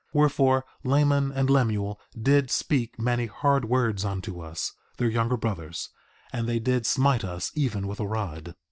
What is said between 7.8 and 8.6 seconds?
with a rod.